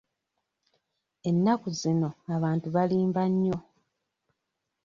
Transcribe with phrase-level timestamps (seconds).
[1.29, 3.57] Ennaku zino abantu balimba nnyo.